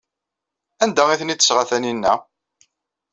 [0.83, 2.13] Anda ay ten-id-tesɣa Taninna?